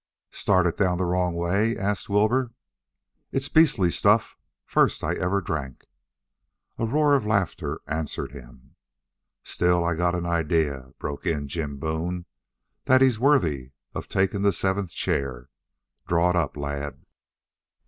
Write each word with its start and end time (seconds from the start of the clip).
"Started 0.31 0.77
down 0.77 0.97
the 0.97 1.05
wrong 1.05 1.35
way?" 1.35 1.77
asked 1.77 2.09
Wilbur. 2.09 2.49
"It's 3.31 3.49
beastly 3.49 3.91
stuff; 3.91 4.35
first 4.65 5.03
I 5.03 5.13
ever 5.13 5.41
drank." 5.41 5.85
A 6.79 6.87
roar 6.87 7.13
of 7.13 7.27
laughter 7.27 7.81
answered 7.85 8.31
him. 8.31 8.73
"Still 9.43 9.85
I 9.85 9.93
got 9.93 10.15
an 10.15 10.25
idea," 10.25 10.89
broke 10.97 11.27
in 11.27 11.47
Jim 11.47 11.77
Boone, 11.77 12.25
"that 12.85 13.01
he's 13.03 13.19
worthy 13.19 13.73
of 13.93 14.09
takin' 14.09 14.41
the 14.41 14.51
seventh 14.51 14.89
chair. 14.89 15.49
Draw 16.07 16.31
it 16.31 16.35
up 16.35 16.57
lad." 16.57 17.05